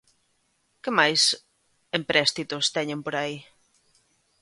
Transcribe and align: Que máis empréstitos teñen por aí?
Que 0.81 0.91
máis 0.99 1.21
empréstitos 1.99 2.65
teñen 2.75 2.99
por 3.05 3.15
aí? 3.21 3.37